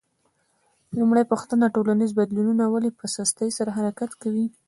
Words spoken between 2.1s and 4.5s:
بدلونونو ولې په سستۍ سره حرکت کاوه؟